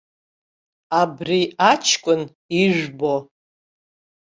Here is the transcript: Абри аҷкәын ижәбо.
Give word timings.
Абри 1.01 1.41
аҷкәын 1.71 2.21
ижәбо. 2.61 3.15